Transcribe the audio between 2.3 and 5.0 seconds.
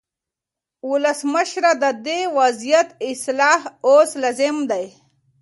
وضعیت اصلاح اوس لازم دی.